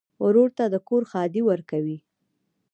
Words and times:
ورور 0.25 0.49
ته 0.57 0.63
د 0.73 0.75
کور 0.87 1.03
ښادي 1.11 1.41
ورکوې. 1.49 1.97